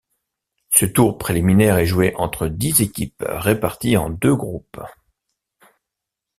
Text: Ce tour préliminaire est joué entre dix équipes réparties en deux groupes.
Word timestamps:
Ce 0.71 0.87
tour 0.87 1.19
préliminaire 1.19 1.77
est 1.77 1.85
joué 1.85 2.15
entre 2.15 2.47
dix 2.47 2.81
équipes 2.81 3.23
réparties 3.23 3.97
en 3.97 4.09
deux 4.09 4.35
groupes. 4.35 4.81